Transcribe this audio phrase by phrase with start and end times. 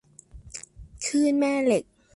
[1.05, 1.83] คลื่นแม่เหล็ก